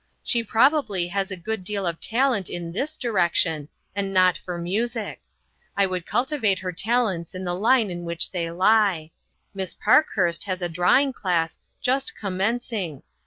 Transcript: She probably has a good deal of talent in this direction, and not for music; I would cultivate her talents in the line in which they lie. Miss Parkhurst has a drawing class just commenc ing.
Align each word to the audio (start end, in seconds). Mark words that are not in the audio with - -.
She 0.23 0.43
probably 0.43 1.09
has 1.09 1.29
a 1.29 1.37
good 1.37 1.63
deal 1.63 1.85
of 1.85 1.99
talent 1.99 2.49
in 2.49 2.71
this 2.71 2.97
direction, 2.97 3.69
and 3.95 4.11
not 4.11 4.35
for 4.35 4.57
music; 4.57 5.21
I 5.77 5.85
would 5.85 6.07
cultivate 6.07 6.57
her 6.57 6.71
talents 6.71 7.35
in 7.35 7.43
the 7.43 7.53
line 7.53 7.91
in 7.91 8.03
which 8.03 8.31
they 8.31 8.49
lie. 8.49 9.11
Miss 9.53 9.75
Parkhurst 9.75 10.45
has 10.45 10.63
a 10.63 10.69
drawing 10.69 11.13
class 11.13 11.59
just 11.83 12.13
commenc 12.19 12.73
ing. 12.73 13.03